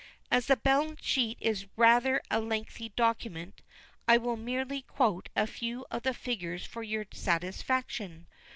[0.31, 3.61] "As the balance sheet is rather a lengthy document,
[4.07, 8.25] I will merely quote a few of the figures for your satisfaction.